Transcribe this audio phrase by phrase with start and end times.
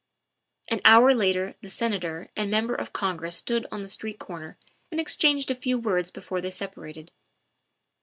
[0.69, 4.57] An hour later the Senator and Member of Congress stood on the street corner
[4.89, 7.11] and exchanged a few words before they separated.